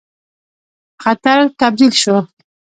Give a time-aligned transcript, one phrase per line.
[1.03, 2.15] خطر تبدیل شو.